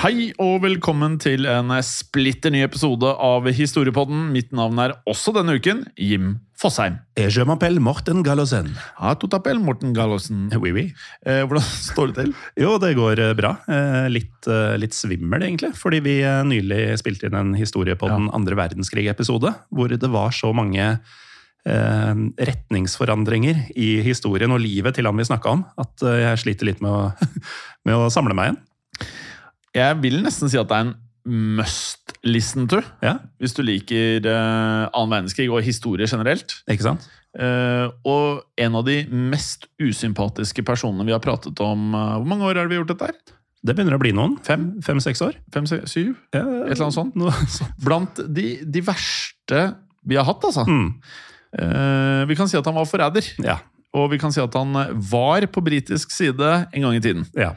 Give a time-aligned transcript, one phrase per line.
[0.00, 4.30] Hei og velkommen til en splitter ny episode av Historiepodden.
[4.32, 6.96] Mitt navn er også denne uken Jim Fosheim.
[7.20, 8.70] Je m'appelle Morten Gallosen.
[8.96, 10.46] Ja, tout appel, Morten Gallosen.
[10.56, 10.86] Oui, oui.
[11.28, 12.32] Eh, hvordan står det til?
[12.62, 13.52] Jo, det går eh, bra.
[13.68, 15.74] Eh, Litt, eh, litt svimmel, egentlig.
[15.76, 20.32] Fordi vi eh, nylig spilte inn en historie på den andre verdenskrig-episode, hvor det var
[20.32, 26.22] så mange eh, retningsforandringer i historien og livet til han vi snakka om, at eh,
[26.24, 27.36] jeg sliter litt med å,
[27.84, 28.62] med å samle meg igjen.
[29.76, 30.96] Jeg vil nesten si at det er en
[31.60, 32.80] must listen to.
[33.04, 36.56] Ja, Hvis du liker uh, annen verdenskrig og historie generelt.
[36.70, 37.06] ikke sant?
[37.38, 42.48] Uh, og en av de mest usympatiske personene vi har pratet om uh, Hvor mange
[42.48, 43.10] år har vi gjort dette?
[43.12, 43.36] her?
[43.60, 44.38] Det begynner å bli noen.
[44.42, 44.70] Fem?
[44.82, 45.36] Fem-seks år.
[45.54, 46.14] Fem, seks, syv?
[46.32, 47.18] Ja, Et eller annet sånt.
[47.20, 47.76] Noe sånt.
[47.84, 49.66] Blant de, de verste
[50.08, 50.64] vi har hatt, altså.
[50.64, 50.94] Mm.
[51.60, 53.26] Uh, vi kan si at han var forræder.
[53.44, 53.58] Ja,
[53.96, 54.70] Og vi kan si at han
[55.10, 57.24] var på britisk side en gang i tiden.
[57.34, 57.48] ja.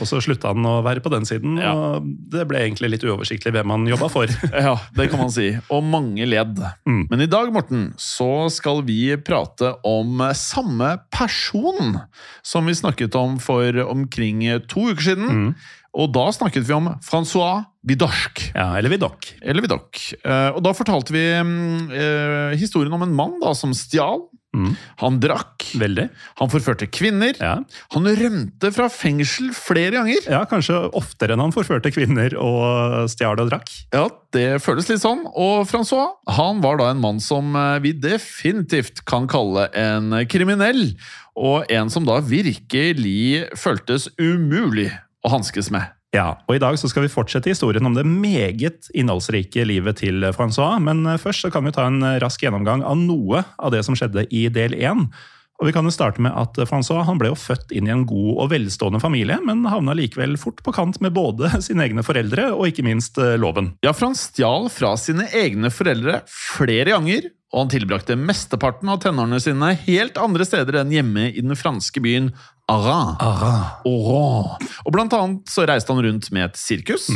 [0.00, 1.72] Og så slutta han å være på den siden, Ja.
[1.76, 4.26] og det ble egentlig litt uoversiktlig hvem han jobba for.
[4.66, 5.50] Ja, det kan man si.
[5.68, 6.56] Og mange ledd.
[6.88, 7.04] Mm.
[7.10, 11.98] Men i dag, Morten, så skal vi prate om samme person
[12.42, 14.40] som vi snakket om for omkring
[14.72, 15.28] to uker siden.
[15.28, 15.54] Mm.
[15.92, 18.46] Og da snakket vi om Francois Vidocq.
[18.54, 19.34] Ja, eller Vidocq.
[19.42, 20.14] Eller Vidocq.
[20.24, 24.22] Eh, og da fortalte vi mm, eh, historien om en mann da, som stjal.
[24.52, 24.74] Mm.
[25.00, 25.64] Han drakk.
[25.80, 26.08] Veldig.
[26.40, 27.36] Han forførte kvinner.
[27.40, 27.54] Ja.
[27.94, 30.26] Han rømte fra fengsel flere ganger.
[30.28, 33.72] ja, kanskje oftere enn han forførte kvinner og stjal og drakk.
[33.94, 35.24] Ja, det føles litt sånn.
[35.32, 40.92] Og Francois han var da en mann som eh, vi definitivt kan kalle en kriminell.
[41.32, 44.90] Og en som da virkelig føltes umulig
[45.24, 45.88] å hanskes med.
[46.12, 50.26] Ja, og I dag så skal vi fortsette historien om det meget innholdsrike livet til
[50.36, 50.76] Francois.
[50.84, 53.80] Men eh, først så kan vi ta en eh, rask gjennomgang av noe av det
[53.86, 55.06] som skjedde i del én.
[55.62, 58.04] Og vi kan jo starte med at Francois han ble jo født inn i en
[58.08, 62.50] god og velstående familie, men havna likevel fort på kant med både sine egne foreldre
[62.52, 63.72] og ikke minst eh, loven.
[63.86, 69.02] Ja, for han stjal fra sine egne foreldre flere ganger, og han tilbrakte mesteparten av
[69.02, 72.30] tenårene sine helt andre steder enn hjemme i den franske byen
[72.72, 73.18] Arras.
[73.84, 74.68] Oran.
[74.86, 77.10] Og blant annet så reiste han rundt med et sirkus.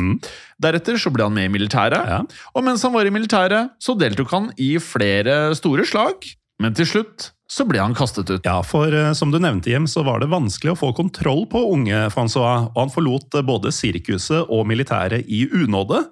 [0.61, 2.11] Deretter så ble han med i militæret.
[2.11, 2.21] Ja.
[2.53, 6.29] Og mens han var i militæret, så deltok han i flere store slag.
[6.61, 8.45] Men til slutt så ble han kastet ut.
[8.45, 11.63] Ja, for eh, som du nevnte, Hjem, så var det vanskelig å få kontroll på
[11.71, 16.03] unge Francois, og han forlot både sirkuset og militæret i unåde.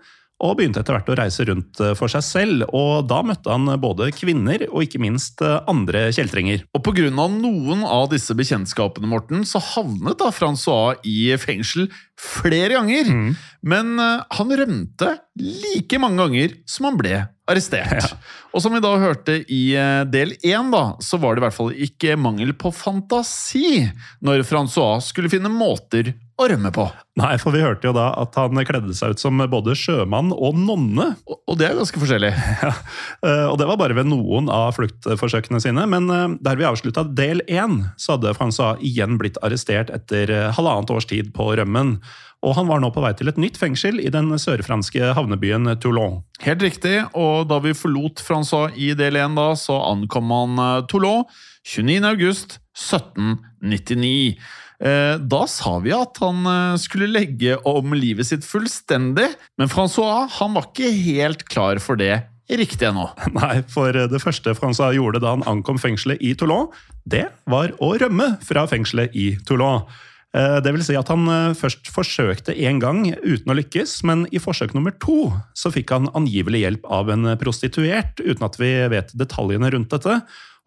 [0.45, 3.71] Og begynte etter hvert å reise rundt eh, for seg selv, og da møtte han
[3.81, 6.67] både kvinner og ikke minst eh, andre kjeltringer.
[6.77, 7.09] Og pga.
[7.09, 11.89] noen av disse bekjentskapene, Morten, så havnet da Francois i fengsel
[12.21, 13.09] flere ganger.
[13.65, 17.15] Men eh, han rømte like mange ganger som han ble
[17.49, 18.13] arrestert.
[18.53, 19.63] Og som vi da hørte i
[20.13, 23.83] del én, da, så var det i hvert fall ikke mangel på fantasi
[24.25, 26.85] når Francois skulle finne måter å rømme på.
[27.21, 30.57] Nei, for vi hørte jo da at han kledde seg ut som både sjømann og
[30.59, 31.13] nonne.
[31.31, 32.33] Og, og det er ganske forskjellig.
[32.65, 32.73] Ja.
[33.51, 35.85] Og det var bare ved noen av fluktforsøkene sine.
[35.91, 40.51] Men eh, der vi avslutta del én, så hadde Francois igjen blitt arrestert etter eh,
[40.57, 41.97] halvannet års tid på rømmen.
[42.45, 46.21] Og han var nå på vei til et nytt fengsel i den sørfranske havnebyen Toulon.
[46.45, 50.83] Helt riktig, og da vi forlot Francois i del 1, da, så ankom han eh,
[50.91, 51.25] Toulon
[51.65, 52.51] 29.
[54.85, 54.91] august 1799.
[54.91, 60.29] Eh, Da sa vi at han eh, skulle legge om livet sitt fullstendig, men Francois
[60.39, 63.09] han var ikke helt klar for det riktig ennå.
[63.41, 66.69] Nei, for det første Francois gjorde da han ankom fengselet i Toulon,
[67.09, 69.87] det var å rømme fra fengselet i Toulon.
[70.37, 74.27] Eh, Det vil si at han eh, først forsøkte én gang uten å lykkes, men
[74.35, 78.75] i forsøk nummer to så fikk han angivelig hjelp av en prostituert, uten at vi
[78.93, 80.21] vet detaljene rundt dette,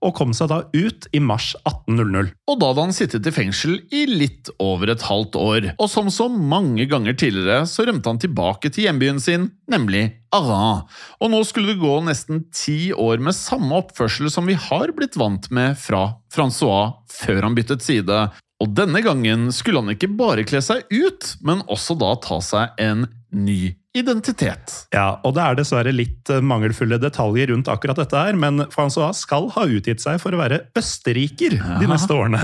[0.06, 2.32] og kom seg da ut i mars 1800.
[2.50, 5.70] Og da hadde han sittet i fengsel i litt over et halvt år.
[5.82, 10.06] Og som så mange ganger tidligere så rømte han tilbake til hjembyen sin, nemlig
[10.36, 10.86] Arran.
[11.24, 15.18] Og nå skulle det gå nesten ti år med samme oppførsel som vi har blitt
[15.20, 18.28] vant med fra Francois før han byttet side.
[18.62, 22.80] Og denne gangen skulle han ikke bare kle seg ut, men også da ta seg
[22.82, 24.74] en ny identitet.
[24.96, 29.24] Ja, og det er dessverre litt eh, mangelfulle detaljer rundt akkurat dette her, men Francois
[29.24, 32.42] skal ha utgitt seg for å være østerriker de neste årene.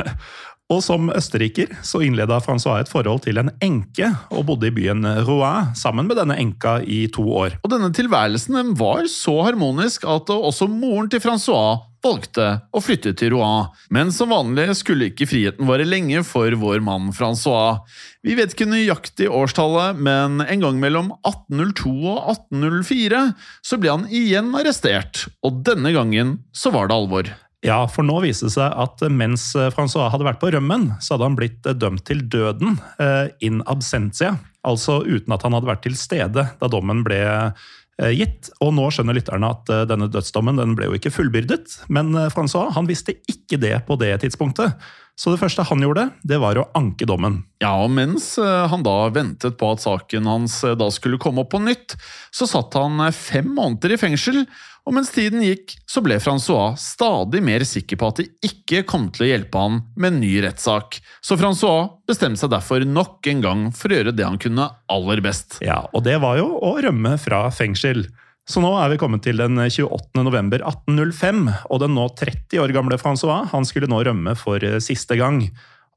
[0.71, 5.03] Og som østerriker så innleda Francois et forhold til en enke, og bodde i byen
[5.27, 7.57] Rouen sammen med denne enka i to år.
[7.63, 13.33] Og denne tilværelsen var så harmonisk at også moren til Francois valgte å flytte til
[13.35, 13.69] Rouen.
[13.93, 17.83] Men som vanlig skulle ikke friheten vare lenge for vår mann Francois.
[18.23, 23.23] Vi vet ikke nøyaktig årstallet, men en gang mellom 1802 og 1804
[23.63, 27.33] så ble han igjen arrestert, og denne gangen så var det alvor.
[27.63, 29.45] Ja, for nå viste det seg at mens
[29.75, 34.35] Francois hadde vært på rømmen, så hadde han blitt dømt til døden eh, in absentia.
[34.67, 38.51] Altså uten at han hadde vært til stede da dommen ble eh, gitt.
[38.63, 42.29] Og nå skjønner lytterne at eh, denne dødsdommen den ble jo ikke fullbyrdet, men eh,
[42.33, 44.75] Francois han visste ikke det på det tidspunktet.
[45.13, 47.43] Så det første han gjorde, det var å anke dommen.
[47.61, 51.43] Ja, og mens eh, han da ventet på at saken hans eh, da skulle komme
[51.43, 51.93] opp på nytt,
[52.33, 54.41] så satt han eh, fem måneder i fengsel,
[54.83, 59.07] og mens tiden gikk, så ble Francois stadig mer sikker på at det ikke kom
[59.15, 60.97] til å hjelpe han med en ny rettssak.
[61.23, 65.23] Så Francois bestemte seg derfor nok en gang for å gjøre det han kunne aller
[65.23, 65.61] best.
[65.63, 68.09] Ja, Og det var jo å rømme fra fengsel.
[68.43, 70.19] Så nå er vi kommet til den 28.
[70.19, 75.15] november 1805, og den nå 30 år gamle Francois han skulle nå rømme for siste
[75.15, 75.45] gang.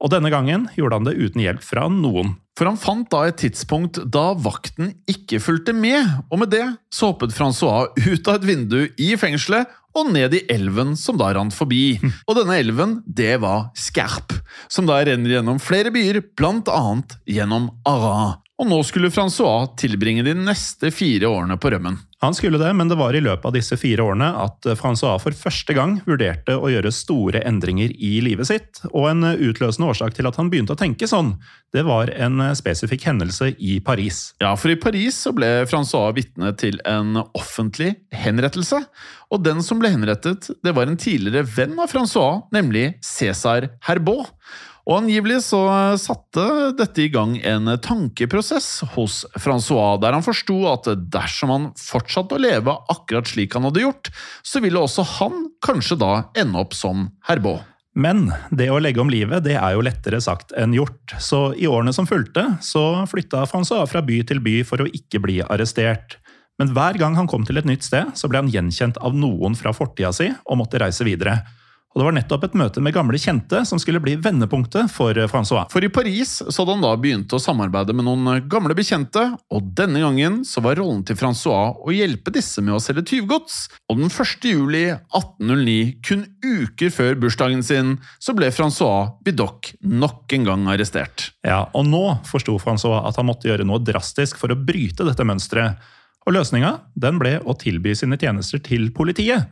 [0.02, 2.34] Og denne gangen gjorde han det uten hjelp fra noen.
[2.56, 7.10] For han fant da et tidspunkt da vakten ikke fulgte med, og med det så
[7.10, 11.54] hoppet Francois ut av et vindu i fengselet og ned i elven som da rant
[11.56, 11.98] forbi.
[12.28, 14.34] Og denne elven, det var Skerp,
[14.72, 18.42] som da renner gjennom flere byer, blant annet gjennom Arras.
[18.56, 21.99] Og nå skulle Francois tilbringe de neste fire årene på rømmen.
[22.24, 25.36] Han skulle det, men det var i løpet av disse fire årene at Francois for
[25.36, 28.80] første gang vurderte å gjøre store endringer i livet sitt.
[28.88, 31.34] Og en utløsende årsak til at han begynte å tenke sånn,
[31.76, 34.30] det var en spesifikk hendelse i Paris.
[34.40, 38.80] Ja, for i Paris så ble Francois vitne til en offentlig henrettelse.
[39.28, 44.32] Og den som ble henrettet, det var en tidligere venn av Francois, nemlig Cæsar Herbaut.
[44.87, 45.61] Og angivelig så
[45.99, 46.43] satte
[46.79, 52.43] dette i gang en tankeprosess hos Francois, der han forsto at dersom han fortsatte å
[52.43, 54.12] leve akkurat slik han hadde gjort,
[54.47, 57.65] så ville også han kanskje da ende opp som Herbaud.
[57.97, 61.17] Men det å legge om livet det er jo lettere sagt enn gjort.
[61.19, 65.23] Så i årene som fulgte, så flytta Francois fra by til by for å ikke
[65.25, 66.19] bli arrestert.
[66.61, 69.56] Men hver gang han kom til et nytt sted, så ble han gjenkjent av noen
[69.59, 71.41] fra fortida si og måtte reise videre.
[71.96, 75.64] Og det var nettopp et møte med gamle kjente som skulle bli vendepunktet for Francois.
[75.72, 79.70] For i Paris så hadde han da begynt å samarbeide med noen gamle bekjente, og
[79.78, 83.62] denne gangen så var rollen til Francois å hjelpe disse med å selge tyvgods.
[83.88, 84.44] Og den 1.
[84.44, 91.30] juli 1809, kun uker før bursdagen sin, så ble Francois Bidoc nok en gang arrestert.
[91.49, 95.25] Ja, og nå forsto Francois at han måtte gjøre noe drastisk for å bryte dette
[95.25, 95.80] mønsteret.
[96.26, 99.49] Og løsninga den ble å tilby sine tjenester til politiet.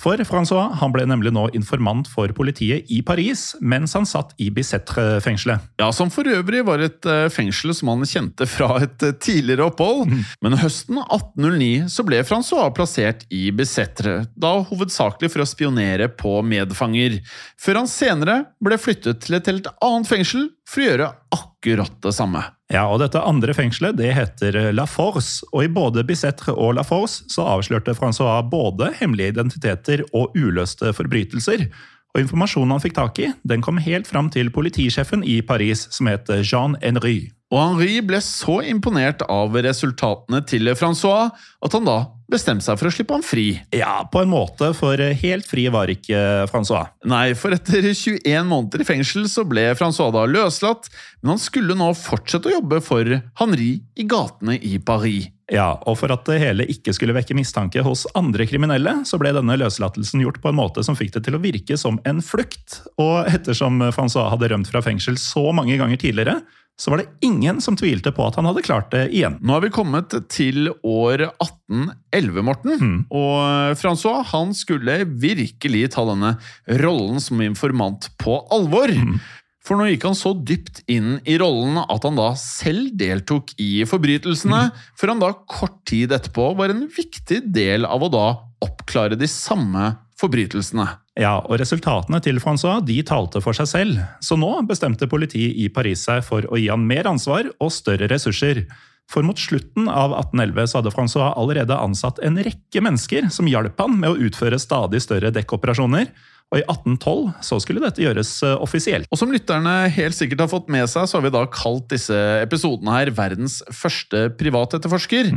[0.00, 4.48] For Francois han ble nemlig nå informant for politiet i Paris mens han satt i
[4.54, 5.68] Bicetre-fengselet.
[5.78, 9.68] Ja, Som for øvrig var et eh, fengsel som han kjente fra et eh, tidligere
[9.70, 10.10] opphold.
[10.42, 16.40] Men høsten 1809 så ble Francois plassert i Bicetre, da hovedsakelig for å spionere på
[16.42, 17.20] medfanger,
[17.60, 22.14] før han senere ble flyttet til et helt annet fengsel for å gjøre akkurat det
[22.16, 22.42] samme.
[22.74, 26.82] Ja, og Dette andre fengselet det heter La Force, og i både Bicetre og La
[26.82, 31.68] Force så avslørte Francois både hemmelige identiteter og uløste forbrytelser.
[32.14, 36.10] Og Informasjonen han fikk tak i, den kom helt fram til politisjefen i Paris, som
[36.10, 37.28] het Jean Henry.
[37.54, 41.30] Og Henri ble så imponert av resultatene til Francois
[41.62, 41.98] at han da
[42.30, 43.46] bestemt seg for å slippe ham fri.
[43.74, 46.90] Ja, på en måte, for helt fri var ikke Francois.
[47.08, 50.90] Nei, for etter 21 måneder i fengsel så ble Francois da løslatt,
[51.22, 55.30] men han skulle nå fortsette å jobbe for Henri i gatene i Paris.
[55.52, 59.34] Ja, og For at det hele ikke skulle vekke mistanke hos andre kriminelle, så ble
[59.36, 62.78] denne løslatelsen gjort på en måte som fikk det til å virke som en flukt.
[62.96, 66.38] Og ettersom Francois hadde rømt fra fengsel så mange ganger tidligere,
[66.80, 69.36] så var det ingen som tvilte på at han hadde klart det igjen.
[69.46, 72.74] Nå er vi kommet til år 1811, Morten.
[72.80, 72.98] Mm.
[73.14, 76.34] Og Francois han skulle virkelig ta denne
[76.82, 78.90] rollen som informant på alvor.
[78.90, 79.20] Mm.
[79.64, 83.86] For nå gikk han så dypt inn i rollen at han da selv deltok i
[83.88, 84.82] forbrytelsene, Mm.
[84.98, 88.26] før han da kort tid etterpå var en viktig del av å da
[88.64, 90.86] oppklare de samme forbrytelsene.
[91.20, 95.68] Ja, og Resultatene til Francois de talte for seg selv, så nå bestemte politiet i
[95.72, 98.64] Paris seg for å gi han mer ansvar og større ressurser.
[99.12, 103.80] For mot slutten av 1811 så hadde Francois allerede ansatt en rekke mennesker som hjalp
[103.80, 106.08] han med å utføre stadig større dekkoperasjoner.
[106.52, 109.08] Og i 1812 så skulle dette gjøres eh, offisielt.
[109.10, 112.18] Og som lytterne helt sikkert har fått med seg, så har vi da kalt disse
[112.44, 115.32] episodene her verdens første privatetterforsker.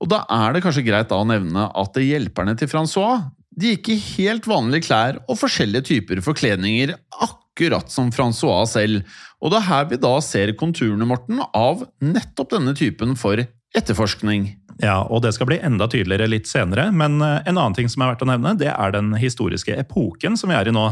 [0.00, 3.28] Og da er det kanskje greit da å nevne at hjelperne til Francois
[3.60, 7.49] de gikk i helt vanlige klær og forskjellige typer forkledninger, akkurat
[7.92, 9.04] som Francois selv.
[9.40, 13.40] Og det er her vi da ser konturene, Morten, av nettopp denne typen for
[13.76, 14.56] etterforskning.
[14.80, 18.02] Ja, og det skal bli enda tydeligere litt senere, men eh, en annen ting som
[18.02, 20.86] er verdt å nevne, det er den historiske epoken som vi er i nå.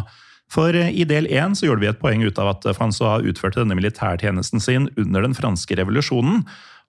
[0.53, 3.63] For eh, i del én så gjorde vi et poeng ut av at Francois utførte
[3.63, 6.45] denne militærtjenesten sin under den franske revolusjonen.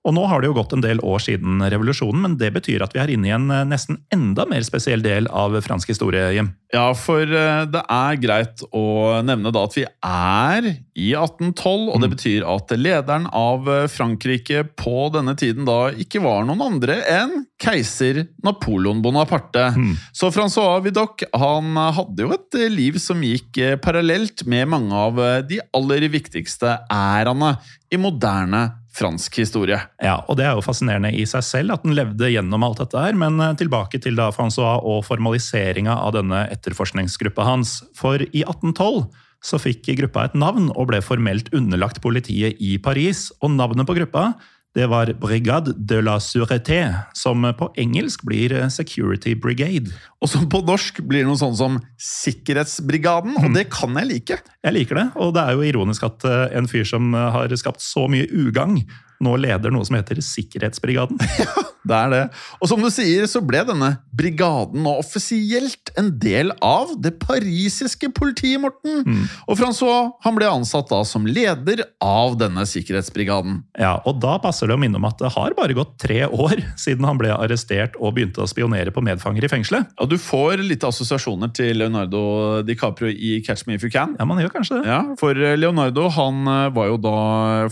[0.08, 2.94] Og nå har det jo gått en del år siden revolusjonen, men det betyr at
[2.96, 6.54] vi er inne i en eh, nesten enda mer spesiell del av fransk historie, Jim.
[6.72, 12.00] Ja, for eh, det er greit å nevne da at vi er i 1812, og
[12.06, 17.02] det betyr at lederen av eh, Frankrike på denne tiden da ikke var noen andre
[17.12, 19.68] enn keiser Napoleon Bonaparte.
[20.16, 25.60] Så Francois Vidocq han hadde jo et liv som gikk parallelt med mange av de
[25.76, 27.58] aller viktigste æraene
[27.92, 29.78] i moderne fransk historie.
[30.02, 33.00] Ja, og Det er jo fascinerende i seg selv at den levde gjennom alt dette
[33.00, 37.80] her, men eh, tilbake til da Francois og formaliseringa av denne etterforskningsgruppa hans.
[37.98, 39.10] For i 1812
[39.46, 43.30] så fikk gruppa et navn og ble formelt underlagt politiet i Paris.
[43.40, 44.34] Og navnet på gruppa
[44.78, 46.84] det var Brigade de la Sûreté,
[47.18, 49.90] som på engelsk blir Security Brigade.
[50.22, 54.40] Og som på norsk blir noe sånn som Sikkerhetsbrigaden, og det kan jeg like.
[54.62, 57.56] Jeg liker det, og det er jo ironisk at eh, en fyr som eh, har
[57.58, 58.84] skapt så mye ugagn,
[59.20, 61.18] nå leder noe som heter Sikkerhetsbrigaden.
[61.88, 62.24] Det er det.
[62.60, 68.12] Og som du sier, så ble denne brigaden nå offisielt en del av det parisiske
[68.16, 69.06] politiet, Morten.
[69.48, 73.62] Og Francois han ble ansatt da som leder av denne sikkerhetsbrigaden.
[73.80, 76.62] Ja, og da passer det å minne om at det har bare gått tre år
[76.80, 79.90] siden han ble arrestert og begynte å spionere på medfanger i fengselet.
[80.02, 84.18] Og du får litt assosiasjoner til Leonardo DiCaprio i Catch Me If You Can.
[84.20, 84.90] Ja, man gjør kanskje det.
[84.92, 87.18] Ja, for Leonardo han eh, var jo da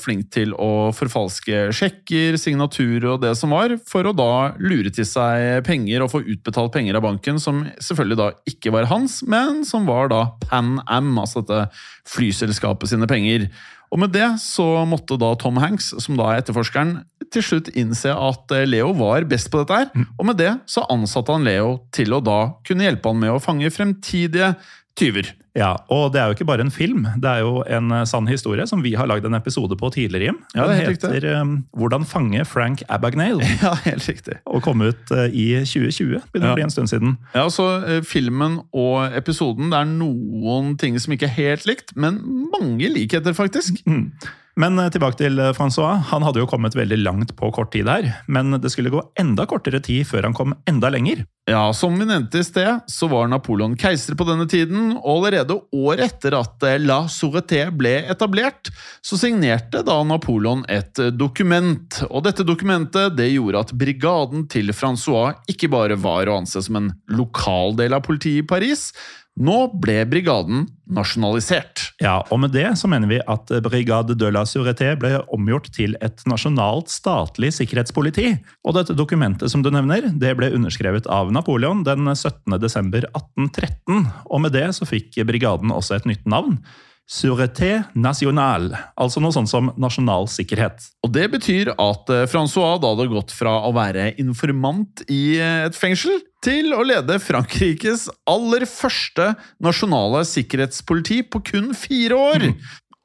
[0.02, 5.08] flink til å forfalske sjekker, signaturer og det som var, for å da lure til
[5.08, 9.64] seg penger og få utbetalt penger av banken, som selvfølgelig da ikke var hans, men
[9.66, 11.72] som var da Pan Am, altså dette
[12.14, 13.48] flyselskapet sine penger.
[13.90, 17.00] Og med det så måtte da Tom Hanks, som da er etterforskeren,
[17.34, 20.86] til slutt innse at eh, Leo var best på dette her, og med det så
[20.92, 24.54] ansatte han Leo til å da kunne hjelpe han med å fange fremtidige
[24.98, 25.30] tyver.
[25.58, 28.28] Ja, og det er jo ikke bare en film, det er jo en eh, sann
[28.30, 30.38] historie som vi har lagd en episode på tidligere, Jim.
[30.54, 31.70] Ja, det Den heter riktig.
[31.74, 34.38] 'Hvordan fange Frank Abagnale', Ja, helt riktig.
[34.46, 36.22] og kom ut eh, i 2020.
[36.32, 36.54] Begynner Ja.
[36.54, 37.18] å bli en stund siden.
[37.34, 41.96] Ja, så eh, Filmen og episoden det er noen ting som ikke er helt likt,
[41.96, 42.22] men
[42.54, 43.82] mange likheter, faktisk.
[44.58, 46.02] Men eh, tilbake til eh, Francois.
[46.12, 49.46] Han hadde jo kommet veldig langt på kort tid her, men det skulle gå enda
[49.50, 51.24] kortere tid før han kom enda lenger.
[51.48, 55.60] Ja, Som vi nevnte i sted, så var Napoleon keiser på denne tiden, og allerede
[55.72, 58.72] året etter at eh, La Sorreté ble etablert,
[59.06, 62.02] så signerte da Napoleon et dokument.
[62.10, 66.82] Og dette dokumentet det gjorde at brigaden til Francois ikke bare var å anse som
[66.82, 68.90] en lokal del av politiet i Paris,
[69.38, 71.92] nå ble brigaden nasjonalisert.
[72.02, 75.94] Ja, og med det så mener vi at Brigade de la Sûreté ble omgjort til
[76.02, 78.32] et nasjonalt statlig sikkerhetspoliti.
[78.66, 82.58] Og dette dokumentet som du nevner, det ble underskrevet av Napoleon den 17.
[82.62, 84.08] desember 1813.
[84.26, 86.58] Og med det så fikk brigaden også et nytt navn.
[87.08, 90.90] Sûreté Nationale, altså noe sånt som nasjonal sikkerhet.
[91.08, 95.70] Og det betyr at eh, Francois da hadde gått fra å være informant i eh,
[95.70, 99.32] et fengsel til å lede Frankrikes aller første
[99.64, 102.48] nasjonale sikkerhetspoliti på kun fire år.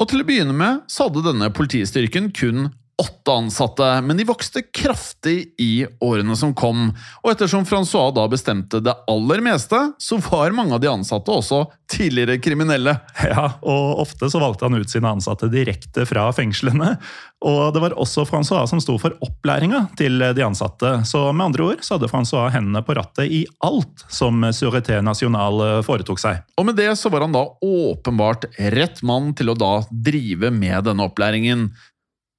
[0.01, 2.71] Og til å begynne med så hadde denne politistyrken kun
[3.01, 6.91] åtte ansatte, men de vokste kraftig i årene som kom.
[7.23, 11.65] Og ettersom Francois da bestemte det aller meste, så var mange av de ansatte også
[11.93, 12.97] tidligere kriminelle.
[13.33, 16.97] Ja, og ofte så valgte han ut sine ansatte direkte fra fengslene.
[17.43, 20.91] Og det var også Francois som sto for opplæringa til de ansatte.
[21.09, 25.83] Så med andre ord så hadde Francois hendene på rattet i alt som Sureté National
[25.87, 26.43] foretok seg.
[26.61, 30.87] Og med det så var han da åpenbart rett mann til å da drive med
[30.91, 31.71] denne opplæringen.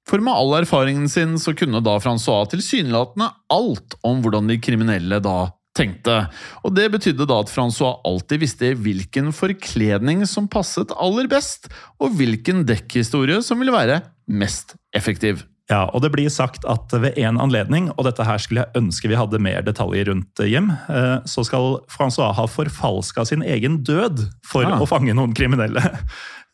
[0.08, 5.20] For med all erfaringen sin så kunne da Francois tilsynelatende alt om hvordan de kriminelle
[5.24, 5.38] da
[5.74, 6.18] tenkte.
[6.62, 12.14] Og det betydde da at Francois alltid visste hvilken forkledning som passet aller best, og
[12.18, 15.42] hvilken dekkhistorie som ville være mest effektiv.
[15.72, 19.08] Ja, og det blir sagt at ved en anledning, og dette her skulle jeg ønske
[19.08, 24.26] vi hadde mer detaljer rundt hjem, eh, så skal Francois ha forfalska sin egen død
[24.44, 24.76] for ja.
[24.76, 25.80] å fange noen kriminelle.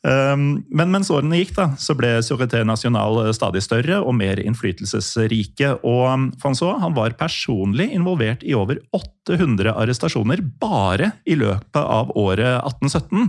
[0.01, 5.75] Um, Men mens årene gikk, da, så ble Sûreté National stadig større og mer innflytelsesrike.
[5.85, 12.15] Og um, Francois han var personlig involvert i over 800 arrestasjoner bare i løpet av
[12.17, 13.29] året 1817.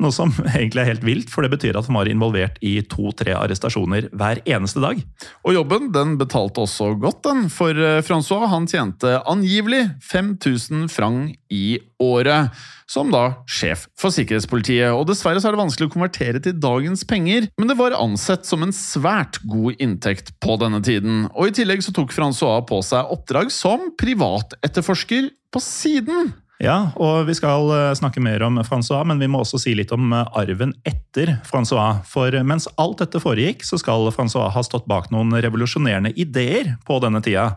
[0.00, 3.34] Noe som egentlig er helt vilt, for det betyr at han var involvert i to-tre
[3.36, 5.00] arrestasjoner hver eneste dag.
[5.44, 11.36] Og jobben den betalte også godt, den, for eh, Francois han tjente angivelig 5000 franc
[11.52, 12.54] i året,
[12.90, 14.90] som da sjef for sikkerhetspolitiet.
[14.96, 18.48] Og dessverre så er det vanskelig å konvertere til dagens penger, men det var ansett
[18.48, 21.26] som en svært god inntekt på denne tiden.
[21.34, 26.32] Og i tillegg så tok Francois på seg oppdrag som privatetterforsker på siden.
[26.60, 29.94] Ja, og vi skal eh, snakke mer om Francois, men vi må også si litt
[29.96, 32.02] om eh, arven etter Francois.
[32.08, 36.98] For mens alt dette foregikk, så skal Francois ha stått bak noen revolusjonerende ideer på
[37.00, 37.54] denne tida.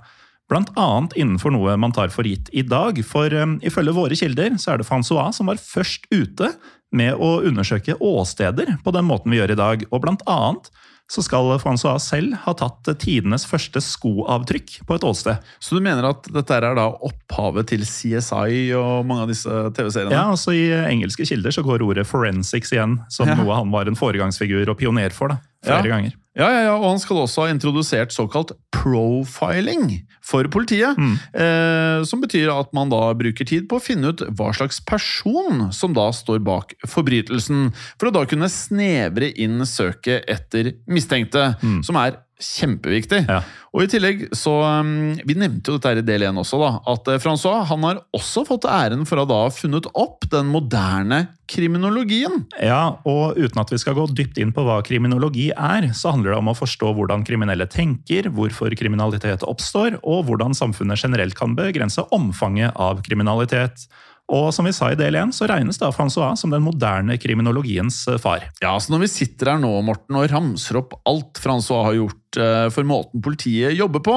[0.48, 3.00] Blant annet innenfor noe man tar for gitt i dag.
[3.08, 6.54] For um, ifølge våre kilder så er det Francois som var først ute
[6.96, 9.86] med å undersøke åsteder på den måten vi gjør i dag.
[9.92, 10.72] Og blant annet
[11.12, 15.38] så skal Francois selv ha tatt tidenes første skoavtrykk på et åsted.
[15.60, 20.16] Så du mener at dette er da opphavet til CSI og mange av disse TV-seriene?
[20.16, 23.36] Ja, altså I engelske kilder så går ordet forensics igjen som Ja.
[23.36, 25.28] noe han var en foregangsfigur og pioner for.
[25.28, 25.96] da, flere Ja.
[25.98, 26.14] ganger.
[26.34, 30.98] Ja, ja, ja, og han skal også ha introdusert såkalt profiling for politiet.
[31.38, 35.68] Eh, som betyr at man da bruker tid på å finne ut hva slags person
[35.76, 37.70] som da står bak forbrytelsen,
[38.02, 41.52] for å da kunne snevre inn søket etter mistenkte,
[41.86, 43.24] som er kjempeviktig.
[43.30, 43.42] Ja.
[43.74, 46.72] Og i tillegg så um, Vi nevnte jo dette her i del 1 også, da.
[46.94, 50.50] At eh, Francois han har også fått æren for å da ha funnet opp den
[50.52, 52.44] moderne kriminologien.
[52.62, 56.34] Ja, og uten at vi skal gå dypt inn på hva kriminologi er, så handler
[56.34, 61.58] det om å forstå hvordan kriminelle tenker, hvorfor kriminalitet oppstår, og hvordan samfunnet generelt kan
[61.58, 63.88] begrense omfanget av kriminalitet.
[64.32, 67.98] Og som vi sa i del 1, så regnes da Francois som den moderne kriminologiens
[68.08, 68.46] eh, far.
[68.64, 72.40] Ja, så Når vi sitter her nå Morten, og ramser opp alt Francois har gjort
[72.40, 74.16] eh, for måten politiet jobber på,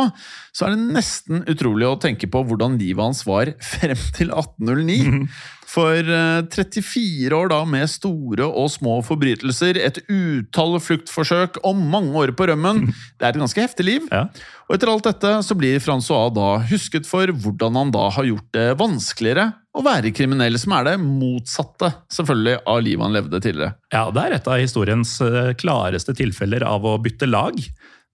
[0.55, 5.27] så er det nesten utrolig å tenke på hvordan livet hans var frem til 1809.
[5.67, 12.15] For eh, 34 år da med store og små forbrytelser, et utall fluktforsøk og mange
[12.23, 12.87] år på rømmen.
[13.19, 14.07] Det er et ganske heftig liv.
[14.13, 14.27] Ja.
[14.67, 18.49] Og etter alt dette så blir Francois da husket for hvordan han da har gjort
[18.55, 23.77] det vanskeligere å være kriminell, som er det motsatte selvfølgelig av livet han levde tidligere.
[23.93, 27.59] Ja, det er et av historiens eh, klareste tilfeller av å bytte lag.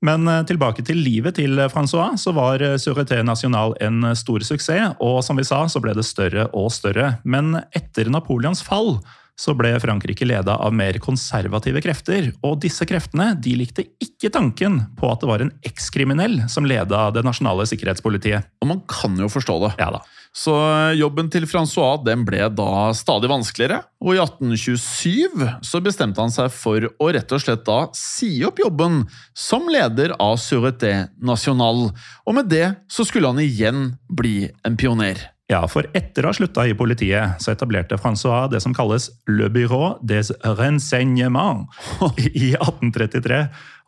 [0.02, 4.42] Men eh, tilbake til livet til Francois, så var Sureté Sûreté National en eh, stor
[4.42, 7.16] suksess, og som vi sa, så ble det større og større.
[7.24, 8.96] Men etter Napoleons fall
[9.42, 14.83] så ble Frankrike leda av mer konservative krefter, og disse kreftene de likte ikke tanken
[14.98, 18.46] på at det var en ekskriminell som leda det nasjonale sikkerhetspolitiet.
[18.62, 19.72] Og man kan jo forstå det.
[19.83, 20.02] Ja da.
[20.33, 20.55] Så
[20.96, 26.48] jobben til Francois den ble da stadig vanskeligere, og i 1827 så bestemte han seg
[26.55, 29.02] for å rett og slett da si opp jobben
[29.37, 31.90] som leder av Sûreté National,
[32.24, 35.20] og med det så skulle han igjen bli en pioner.
[35.52, 39.50] Ja, for etter å ha slutta i politiet, så etablerte Francois det som kalles Le
[39.52, 41.68] Bureau des Renseignements
[42.32, 43.42] i 1833.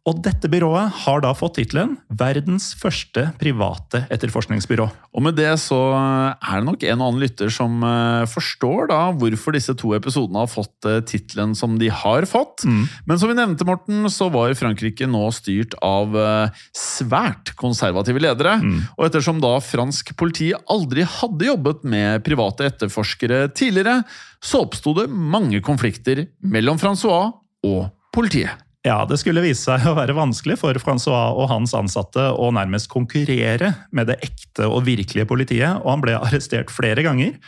[0.05, 4.85] Og dette byrået har da fått tittelen Verdens første private etterforskningsbyrå.
[5.17, 8.99] Og med det så er det nok en og annen lytter som eh, forstår da
[9.17, 12.67] hvorfor disse to episodene har fått eh, tittelen som de har fått.
[13.09, 18.59] Men som vi nevnte, Morten, så var Frankrike nå styrt av eh, svært konservative ledere.
[18.99, 24.03] Og ettersom da fransk politi aldri hadde jobbet med private etterforskere tidligere,
[24.45, 27.33] så oppsto det mange konflikter mellom Francois
[27.65, 28.64] og politiet.
[28.85, 32.91] Ja, Det skulle vise seg å være vanskelig for Francois og hans ansatte å nærmest
[32.93, 37.39] konkurrere med det ekte og virkelige politiet, og han ble arrestert flere ganger.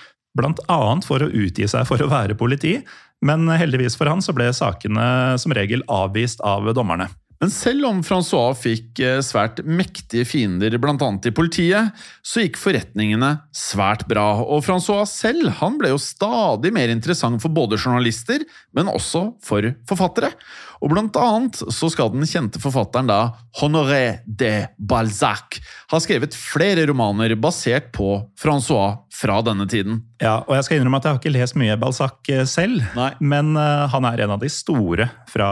[0.41, 2.79] Annet for å utgi seg for å være politi,
[3.25, 7.09] men heldigvis for han så ble sakene som regel avvist av dommerne.
[7.37, 11.93] Men selv om Francois fikk eh, svært mektige fiender annet i politiet,
[12.25, 17.53] så gikk forretningene svært bra, og Francois selv han ble jo stadig mer interessant for
[17.53, 20.33] både journalister, men også for forfattere.
[20.83, 23.21] Og blant annet så skal den kjente forfatteren da
[23.61, 25.61] Honoré de Balzac
[25.93, 30.03] ha skrevet flere romaner basert på Francois fra denne tiden.
[30.21, 33.11] Ja, og jeg skal innrømme at jeg har ikke lest mye Balzac eh, selv, Nei.
[33.21, 35.49] men eh, han er en av de store fra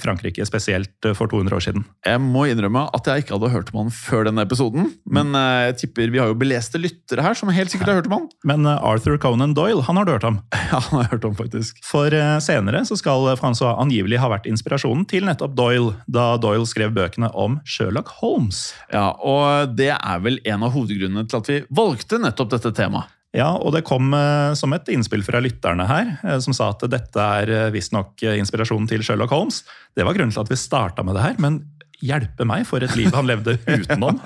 [0.00, 1.84] Frankrike, spesielt eh, for 200 år siden.
[2.06, 5.70] Jeg må innrømme at jeg ikke hadde hørt om han før denne episoden, men eh,
[5.70, 8.28] jeg tipper vi har jo beleste lyttere her som helt sikkert har hørt om han.
[8.50, 10.40] Men Arthur Conan Doyle, han har du hørt om.
[10.70, 11.80] Ja, han har jeg hørt om faktisk.
[11.82, 16.92] For senere så skal Francois angivelig ha vært inspirasjonen til nettopp Doyle, da Doyle skrev
[16.96, 18.70] bøkene om Sherlock Holmes.
[18.92, 23.16] Ja, og det er vel en av hovedgrunnene til at vi valgte nettopp dette temaet.
[23.36, 26.82] Ja, og det kom eh, som et innspill fra lytterne her, eh, som sa at
[26.90, 29.62] dette er eh, visstnok inspirasjonen til Sherlock Holmes.
[29.94, 31.60] Det var grunnen til at vi starta med det her, men
[32.04, 34.20] hjelpe meg for et liv han levde utenom.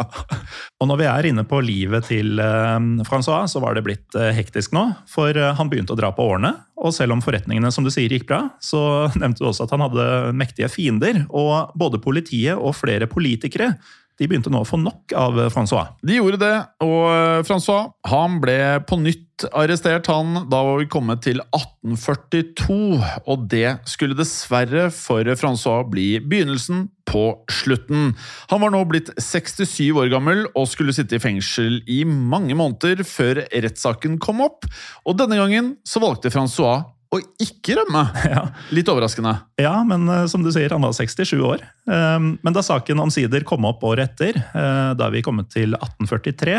[0.80, 4.32] og når vi er inne på livet til eh, Francois, så var det blitt eh,
[4.37, 4.87] hektisk nå.
[5.10, 8.12] For eh, han begynte å dra på årene, og selv om forretningene som du sier
[8.12, 8.80] gikk bra, så
[9.20, 11.24] nevnte du også at han hadde mektige fiender.
[11.30, 13.74] Og både politiet og flere politikere
[14.20, 15.90] de begynte nå å få nok av Francois.
[16.07, 16.55] De gjorde det,
[16.87, 20.07] og eh, Francois han ble på nytt arrestert.
[20.07, 26.88] han, Da var vi kommet til 1842, og det skulle dessverre for Francois bli begynnelsen
[27.11, 28.14] på slutten.
[28.53, 33.03] Han var nå blitt 67 år gammel og skulle sitte i fengsel i mange måneder
[33.09, 34.68] før rettssaken kom opp.
[35.05, 38.07] Og denne gangen så valgte Francois å ikke rømme.
[38.35, 38.46] Ja.
[38.74, 39.35] Litt overraskende.
[39.61, 41.62] Ja, men eh, som du sier, han var 67 år.
[41.87, 46.59] Um, Men da saken omsider kom opp året etter, eh, da vi kommet til 1843,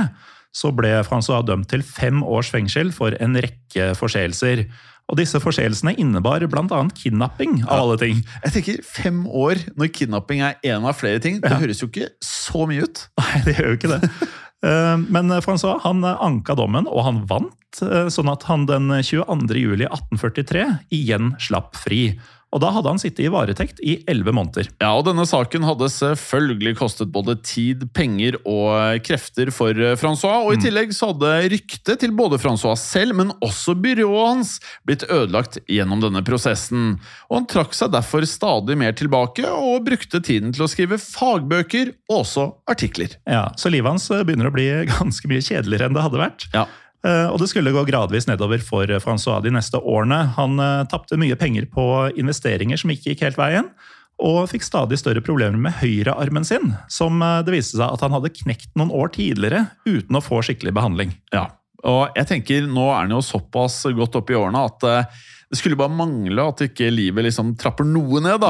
[0.55, 4.63] så ble Francois dømt til fem års fengsel for en rekke forseelser.
[5.11, 6.79] Og disse forseelsene innebar bl.a.
[6.97, 8.23] kidnapping, av alle ting.
[8.47, 12.07] Jeg tenker Fem år når kidnapping er en av flere ting, det høres jo ikke
[12.25, 13.03] så mye ut.
[13.21, 14.09] Nei, det gjør jo ikke det.
[14.65, 19.61] Eh, Men Francois han anka dommen, og han vant, eh, sånn at han den 22.
[19.61, 22.17] juli 1843 igjen slapp fri.
[22.55, 24.69] Og da hadde han sittet i varetekt i elleve måneder.
[24.79, 30.45] Ja, og denne saken hadde selvfølgelig kostet både tid, penger og krefter for eh, Francois,
[30.45, 34.53] og i tillegg så hadde ryktet til både Francois selv, men også byrået hans
[34.87, 36.95] blitt ødelagt gjennom denne prosessen.
[37.27, 41.91] Og han trakk seg derfor stadig mer tilbake, og brukte tiden til å skrive fagbøker
[42.07, 43.19] og også artikler.
[43.27, 46.47] Ja, Så livet hans eh, begynner å bli ganske mye kjedeligere enn det hadde vært.
[46.55, 46.65] Ja.
[47.05, 50.23] Eh, Og det skulle gå gradvis nedover for Francois de neste årene.
[50.39, 51.85] Han eh, tapte mye penger på
[52.17, 53.69] investeringer som ikke gikk helt veien,
[54.15, 58.15] og fikk stadig større problemer med høyrearmen sin, som eh, det viste seg at han
[58.15, 61.13] hadde knekt noen år tidligere uten å få skikkelig behandling.
[61.35, 61.49] Ja,
[61.85, 65.59] og jeg tenker nå er han jo såpass godt opp i årene at eh, det
[65.59, 68.49] skulle bare mangle at ikke livet liksom trapper noe ned, da.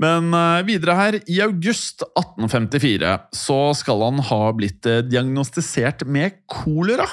[0.00, 6.38] Men eh, videre her, i august 1854 så skal han ha blitt eh, diagnostisert med
[6.50, 7.06] kolera.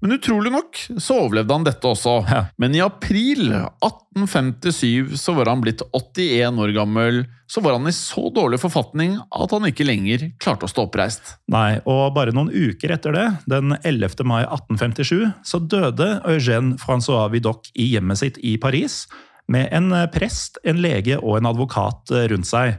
[0.00, 2.14] Men utrolig nok så overlevde han dette også.
[2.30, 2.40] Ja.
[2.60, 7.20] Men i april 1857 så var han blitt 81 år gammel.
[7.50, 11.34] Så var han i så dårlig forfatning at han ikke lenger klarte å stå oppreist.
[11.52, 14.24] Nei, og bare noen uker etter det, den 11.
[14.24, 19.02] mai 1857, så døde Eugène Francois Vidocq i hjemmet sitt i Paris,
[19.50, 22.78] med en prest, en lege og en advokat rundt seg.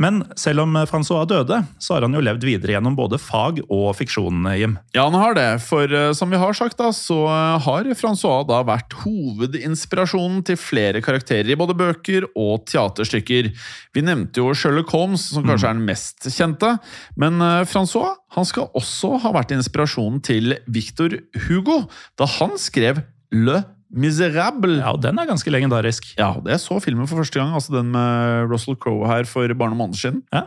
[0.00, 3.90] Men selv om Francois døde, så har han jo levd videre gjennom både fag og
[3.98, 4.78] fiksjon, Jim.
[4.96, 8.46] Ja, han har det, for eh, som vi har sagt, da, så eh, har Francois
[8.48, 13.50] da vært hovedinspirasjonen til flere karakterer i både bøker og teaterstykker.
[13.96, 16.76] Vi nevnte jo Sherlock Holmes, som kanskje er den mest kjente,
[17.20, 21.82] men eh, Francois han skal også ha vært inspirasjonen til Victor Hugo
[22.20, 23.02] da han skrev
[23.34, 24.76] Le Miserable.
[24.78, 26.12] Ja, og den er ganske legendarisk.
[26.18, 29.50] Ja, det jeg så filmen for første gang, altså den med Russell Crowe her for
[29.54, 30.20] bare noen måneder siden.
[30.34, 30.44] Ja.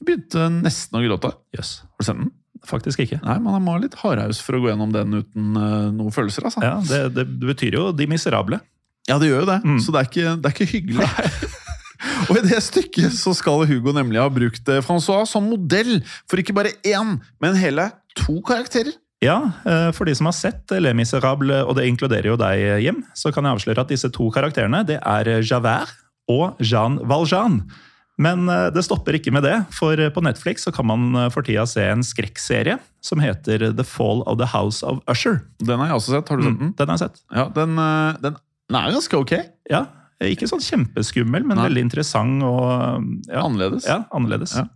[0.00, 1.32] Jeg begynte nesten å gråte.
[1.56, 1.80] Yes.
[1.84, 2.30] Har du sett den?
[2.68, 3.18] Faktisk ikke.
[3.24, 6.44] Nei, man må ha litt hardhaus for å gå gjennom den uten uh, noen følelser,
[6.44, 6.60] altså.
[6.64, 8.58] Ja, det, det, det betyr jo De miserable.
[9.08, 9.78] Ja, det gjør jo det, Mm.
[9.80, 11.08] så det er ikke, det er ikke hyggelig.
[12.30, 16.40] Og i det stykket så skal Hugo nemlig ha brukt eh, Francois som modell for
[16.40, 18.92] ikke bare én, men hele to karakterer.
[19.20, 23.02] Ja, eh, for de som har sett Les Miserables, og det inkluderer jo deg, Jim,
[23.12, 25.92] så kan jeg avsløre at disse to karakterene det er Javert
[26.30, 27.60] og Jean Valjean.
[28.20, 31.46] Men eh, det stopper ikke med det, for på Netflix så kan man eh, for
[31.46, 35.40] tida se en skrekkserie som heter The Fall of the House of Usher.
[35.64, 36.32] Den har jeg også sett.
[36.32, 36.74] Har du sett den?
[36.76, 37.24] Den har jeg sett.
[37.32, 38.36] Ja, den, eh, den,
[38.68, 39.34] den er ganske ok.
[39.72, 39.86] Ja,
[40.20, 41.64] Ikke sånn kjempeskummel, men Nei.
[41.70, 42.66] veldig interessant og
[43.30, 43.86] ja, Annerledes.
[43.88, 44.52] Ja, annerledes.
[44.58, 44.66] Ja.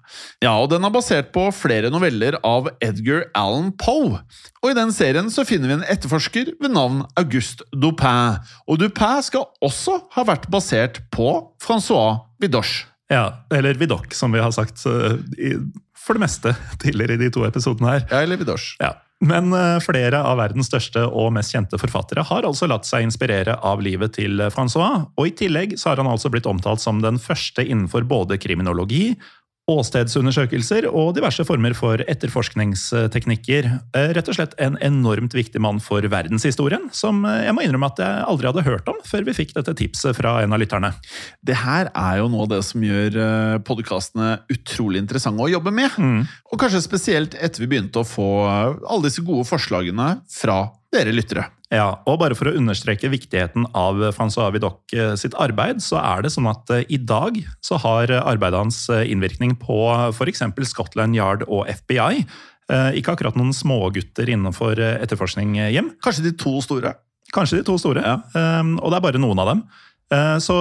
[0.41, 4.23] Ja, og den er basert på flere noveller av Edgar Allan Poe.
[4.63, 8.41] Og i den serien så finner vi en etterforsker ved navn Auguste Dupin.
[8.65, 11.29] Og Dupin skal også ha vært basert på
[11.61, 12.89] Francois Vidoche.
[13.13, 15.57] Ja, eller Vidoc, som vi har sagt eh, i,
[15.93, 18.07] for det meste tidligere i de to episodene her.
[18.09, 18.79] Ja, eller Vidoche.
[18.81, 18.95] Ja.
[19.23, 23.55] Men eh, flere av verdens største og mest kjente forfattere har altså latt seg inspirere
[23.63, 27.21] av livet til Francois, og i tillegg så har han altså blitt omtalt som den
[27.23, 29.15] første innenfor både kriminologi
[29.71, 33.69] åstedsundersøkelser og diverse former for etterforskningsteknikker.
[33.97, 37.89] Eh, Rett og slett en enormt viktig mann for verdenshistorien, som eh, jeg må innrømme
[37.89, 40.93] at jeg aldri hadde hørt om før vi fikk dette tipset fra en av lytterne.
[41.41, 43.19] Det her er jo noe av det som gjør
[43.65, 45.97] podkastene utrolig interessante å jobbe med.
[46.53, 51.15] Og kanskje spesielt etter vi begynte å få eh, alle disse gode forslagene fra dere
[51.15, 51.49] lyttere.
[51.75, 56.23] Ja, og bare for å understreke viktigheten av Francois Vidocq eh, sitt arbeid, så er
[56.23, 59.79] det sånn at eh, i dag så har arbeidet hans eh, innvirkning på
[60.13, 60.45] f.eks.
[60.71, 62.27] Scotland Yard og FBI.
[62.73, 65.91] Eh, Ikke akkurat noen smågutter innenfor eh, etterforskning eh, hjem.
[66.05, 66.95] Kanskje de to store.
[67.35, 68.19] Kanskje de to store, ja.
[68.79, 69.63] og det er bare noen av dem.
[70.45, 70.55] Så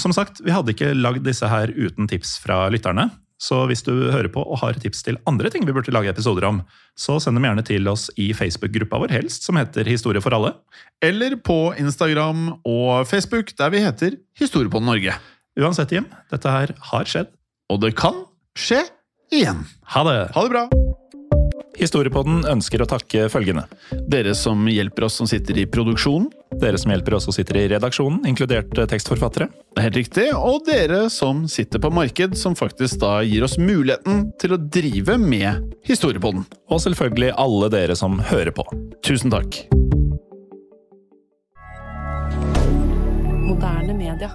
[0.00, 3.04] som sagt, vi hadde ikke lagd disse her uten tips fra lytterne.
[3.38, 6.48] Så hvis du hører på og har tips til andre ting vi burde lage episoder
[6.48, 6.60] om,
[6.98, 10.56] så send dem gjerne til oss i Facebook-gruppa vår helst, som heter Historie for alle.
[11.02, 15.14] Eller på Instagram og Facebook, der vi heter Historiepodden Norge.
[15.58, 17.30] Uansett, Jim, dette her har skjedd.
[17.70, 18.24] Og det kan
[18.58, 18.82] skje
[19.34, 19.62] igjen.
[19.94, 20.18] Ha det!
[20.34, 20.66] Ha det bra!
[21.78, 23.68] Historiepodden ønsker å takke følgende.
[24.10, 26.26] Dere som hjelper oss som sitter i produksjonen.
[26.58, 29.46] Dere som hjelper oss og sitter i redaksjonen, inkludert eh, tekstforfattere.
[29.46, 30.26] Det er helt riktig.
[30.34, 35.18] Og dere som sitter på marked, som faktisk da gir oss muligheten til å drive
[35.22, 36.42] med Historiepodden.
[36.68, 38.66] Og selvfølgelig alle dere som hører på.
[39.06, 39.62] Tusen takk.
[43.46, 44.34] Moderne media.